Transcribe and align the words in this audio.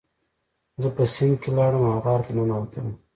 زه 0.81 0.89
په 0.95 1.03
سیند 1.13 1.35
کې 1.41 1.49
لاړم 1.57 1.83
او 1.91 1.97
غار 2.03 2.19
ته 2.25 2.31
ننوتلم. 2.37 2.87